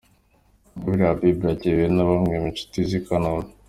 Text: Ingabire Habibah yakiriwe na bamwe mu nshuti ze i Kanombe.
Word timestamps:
Ingabire 0.75 1.03
Habibah 1.09 1.47
yakiriwe 1.51 1.85
na 1.95 2.03
bamwe 2.09 2.33
mu 2.41 2.47
nshuti 2.53 2.77
ze 2.89 2.95
i 2.99 3.01
Kanombe. 3.05 3.51